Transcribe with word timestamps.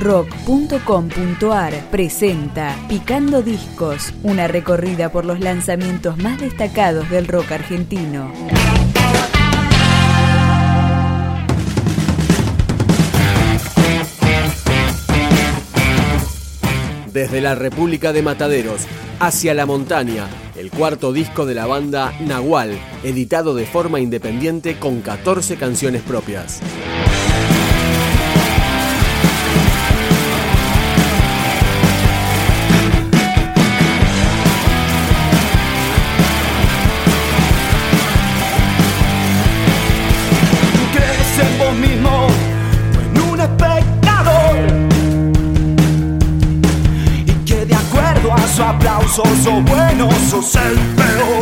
rock.com.ar 0.00 1.74
presenta 1.90 2.74
Picando 2.88 3.42
Discos, 3.42 4.14
una 4.22 4.48
recorrida 4.48 5.12
por 5.12 5.26
los 5.26 5.40
lanzamientos 5.40 6.16
más 6.16 6.40
destacados 6.40 7.08
del 7.10 7.28
rock 7.28 7.52
argentino. 7.52 8.32
Desde 17.12 17.40
la 17.42 17.54
República 17.54 18.12
de 18.14 18.22
Mataderos 18.22 18.86
hacia 19.18 19.52
la 19.52 19.66
montaña, 19.66 20.28
el 20.56 20.70
cuarto 20.70 21.12
disco 21.12 21.44
de 21.44 21.54
la 21.54 21.66
banda 21.66 22.14
Nahual, 22.20 22.78
editado 23.02 23.54
de 23.54 23.66
forma 23.66 24.00
independiente 24.00 24.78
con 24.78 25.02
14 25.02 25.56
canciones 25.56 26.00
propias. 26.02 26.62
Aplausos 49.10 49.46
o 49.46 49.60
buenos 49.62 50.14
sos 50.30 50.54
el 50.54 50.78
peor. 50.94 51.39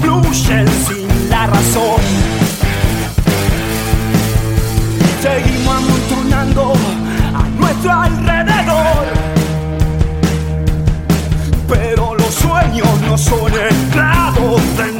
fluyen 0.00 0.66
sin 0.86 1.30
la 1.30 1.46
razón. 1.46 2.00
Seguimos 5.22 5.74
amontonando 5.76 6.72
a 7.34 7.48
nuestro 7.58 7.92
alrededor. 7.92 9.06
Pero 11.68 12.14
los 12.14 12.34
sueños 12.34 12.88
no 13.06 13.18
son 13.18 13.52
entrados 13.52 14.60
de 14.78 14.97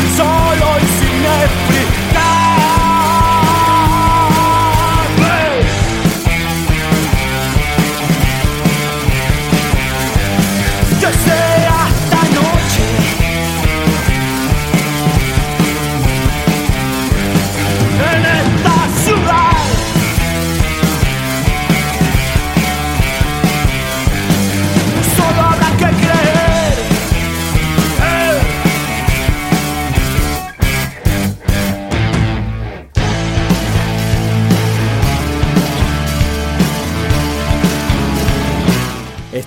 It's 0.00 0.20
all 0.20 0.47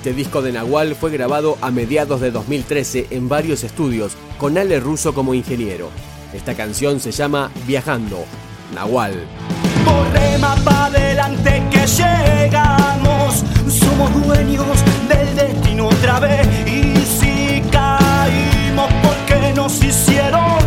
Este 0.01 0.13
disco 0.15 0.41
de 0.41 0.51
Nahual 0.51 0.95
fue 0.95 1.11
grabado 1.11 1.59
a 1.61 1.69
mediados 1.69 2.21
de 2.21 2.31
2013 2.31 3.05
en 3.11 3.29
varios 3.29 3.63
estudios, 3.63 4.13
con 4.39 4.57
Ale 4.57 4.79
Russo 4.79 5.13
como 5.13 5.35
ingeniero. 5.35 5.91
Esta 6.33 6.55
canción 6.55 6.99
se 6.99 7.11
llama 7.11 7.51
Viajando, 7.67 8.25
Nahual. 8.73 9.13
Correma 9.85 10.55
para 10.65 10.85
adelante 10.85 11.61
que 11.69 11.85
llegamos, 11.85 13.43
somos 13.67 14.25
dueños 14.25 14.65
del 15.07 15.35
destino 15.35 15.89
otra 15.89 16.19
vez. 16.19 16.47
Y 16.65 16.95
si 17.05 17.61
caímos 17.69 18.91
porque 19.03 19.53
nos 19.53 19.83
hicieron 19.83 20.60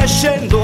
crescendo. 0.00 0.59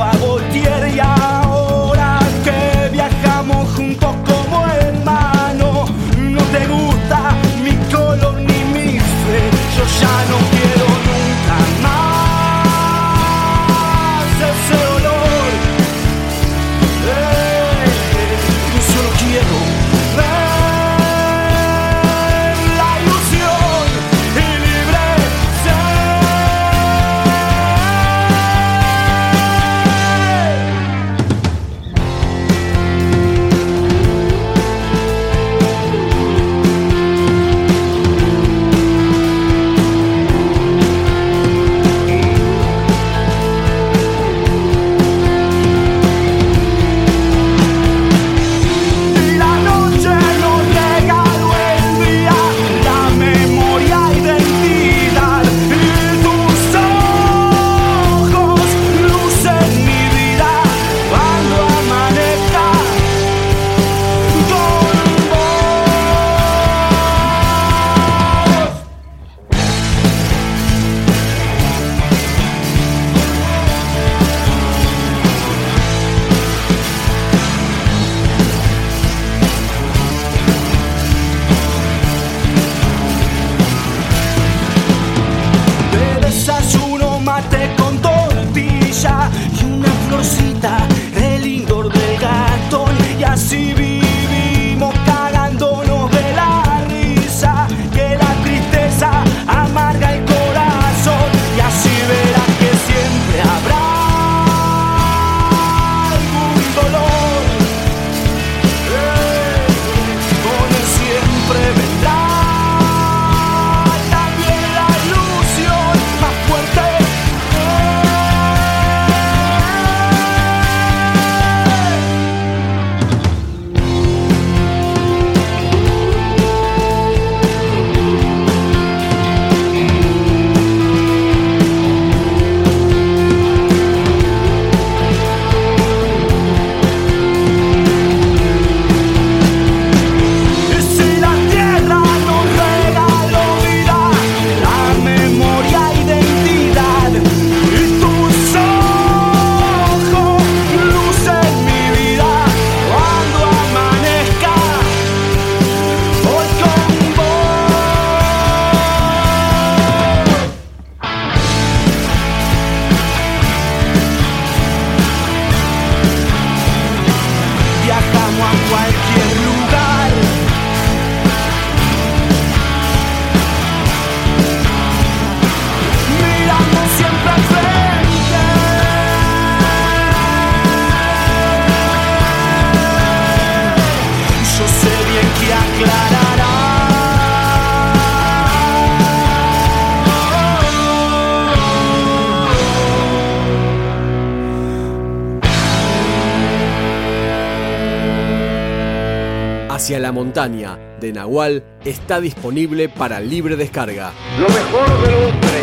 Hacia 199.87 200.01
la 200.01 200.11
montaña 200.11 200.77
de 200.99 201.13
Nahual 201.13 201.63
está 201.85 202.21
disponible 202.21 202.89
para 202.89 203.21
libre 203.21 203.55
descarga. 203.55 204.11
Lo 204.37 204.49
mejor 204.49 205.01
del 205.01 205.15
hombre, 205.15 205.61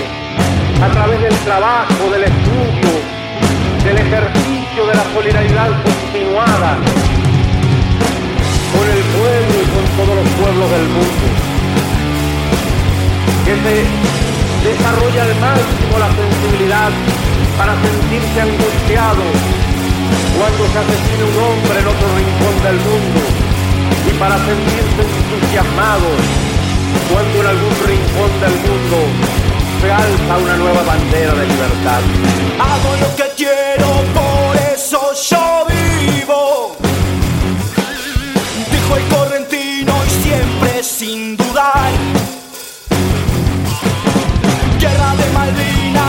a 0.82 0.88
través 0.94 1.22
del 1.24 1.36
trabajo, 1.40 2.10
del 2.10 2.24
estudio, 2.24 2.92
del 3.84 3.98
ejercicio 3.98 4.88
de 4.88 4.96
la 4.96 5.04
solidaridad 5.14 5.72
continuada 5.84 6.78
con 8.72 8.86
el 8.96 9.04
pueblo 9.12 9.56
y 9.60 9.68
con 9.76 9.86
todos 9.92 10.16
los 10.16 10.30
pueblos 10.40 10.72
del 10.72 10.88
mundo, 10.88 11.26
que 13.44 13.56
se 13.60 13.76
desarrolla 14.72 15.24
al 15.24 15.36
máximo 15.36 16.00
la 16.00 16.08
sensibilidad 16.16 16.92
para 17.58 17.76
sentirse 17.76 18.40
angustiado 18.40 19.24
cuando 20.40 20.64
se 20.64 20.80
asesina 20.80 21.24
un 21.28 21.38
hombre 21.44 21.76
en 21.76 21.88
otro 21.88 22.08
rincón 22.16 22.43
para 24.24 24.38
sentirse 24.38 25.02
entusiasmados 25.02 26.18
cuando 27.12 27.42
en 27.42 27.48
algún 27.48 27.76
rincón 27.86 28.32
del 28.40 28.56
mundo 28.66 28.98
se 29.82 29.92
alza 29.92 30.38
una 30.38 30.56
nueva 30.56 30.82
bandera 30.84 31.34
de 31.34 31.46
libertad. 31.46 32.00
Hago 32.58 32.96
lo 33.02 33.16
que 33.18 33.30
quiero, 33.36 33.90
por 34.14 34.56
eso 34.74 35.02
yo 35.30 35.66
vivo. 35.68 36.78
Dijo 38.72 38.96
el 38.96 39.04
correntino 39.14 39.94
y 40.08 40.10
siempre 40.24 40.84
sin 40.84 41.36
dudar. 41.36 41.92
Guerra 44.80 45.16
de 45.18 45.30
Malvina, 45.34 46.06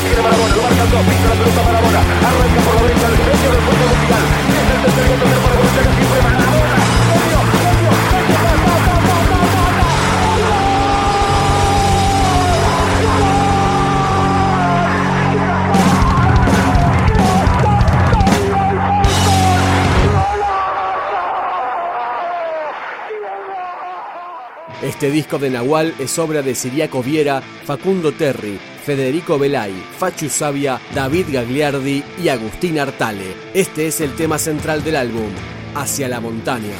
tiene 0.00 0.22
Marabona, 0.22 0.56
lo 0.56 0.62
marcan 0.62 0.90
dos, 0.90 1.02
pisa 1.04 1.28
la 1.28 1.34
pelota 1.34 1.62
Marabona, 1.62 2.00
arranca 2.00 2.60
por 2.64 2.74
la 2.74 2.82
derecha 2.82 3.06
el 3.08 3.16
genio 3.16 3.50
del 3.50 3.62
fútbol 3.66 3.88
mundial, 4.00 4.24
es 4.50 4.84
el 4.84 5.18
tercer 5.20 5.38
para 5.40 5.54
Borussia 5.56 5.82
que 5.82 5.92
siempre 5.96 6.20
Marabona, 6.22 6.89
Este 24.90 25.08
disco 25.08 25.38
de 25.38 25.50
Nahual 25.50 25.94
es 26.00 26.18
obra 26.18 26.42
de 26.42 26.56
Siriaco 26.56 27.00
Viera, 27.00 27.40
Facundo 27.64 28.10
Terry, 28.10 28.58
Federico 28.84 29.38
Belay, 29.38 29.72
Fachu 29.96 30.28
Sabia, 30.28 30.80
David 30.92 31.26
Gagliardi 31.30 32.02
y 32.20 32.28
Agustín 32.28 32.76
Artale. 32.80 33.36
Este 33.54 33.86
es 33.86 34.00
el 34.00 34.16
tema 34.16 34.36
central 34.36 34.82
del 34.82 34.96
álbum, 34.96 35.30
Hacia 35.76 36.08
la 36.08 36.18
montaña. 36.18 36.74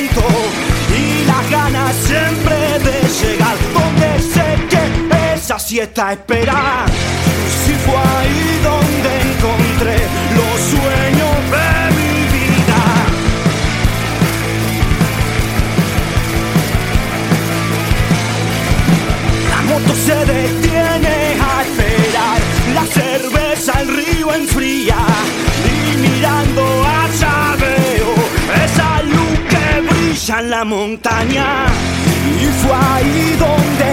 Y 0.00 1.24
las 1.26 1.50
ganas 1.50 1.94
siempre 1.96 2.56
de 2.78 2.96
llegar 3.20 3.56
donde 3.74 4.22
sé 4.22 4.46
que 4.70 5.34
esa 5.34 5.58
siesta 5.58 6.12
espera. 6.12 6.86
Si 7.64 7.72
fue 7.74 7.96
ahí 7.96 8.60
donde 8.62 9.20
encontré 9.20 9.61
la 30.62 30.64
montaña. 30.64 31.66
Y 32.40 32.46
fue 32.60 32.72
ahí 32.72 33.36
donde 33.38 33.91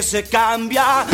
que 0.00 0.04
se 0.04 0.22
cambia, 0.22 1.04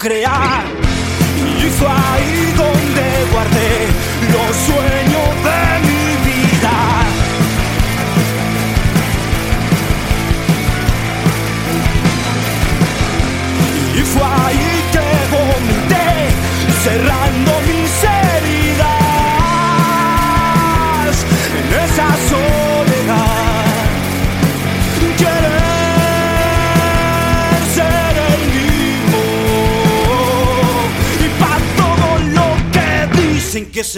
que 0.00 0.08
todo 0.08 0.08
crea. 0.08 0.64
Y 1.62 2.79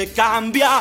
cambia, 0.06 0.80